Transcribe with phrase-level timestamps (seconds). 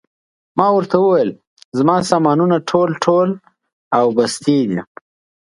[0.57, 1.29] ما ورته وویل:
[1.77, 3.29] زما سامانونه ټول، ټول
[3.97, 4.79] او بستې دي.